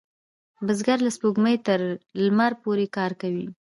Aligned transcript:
بزګر 0.65 0.99
له 1.05 1.11
سپوږمۍ 1.15 1.55
تر 1.67 1.79
لمر 2.23 2.51
پورې 2.63 2.85
کار 2.95 3.11
کوي 3.21 3.45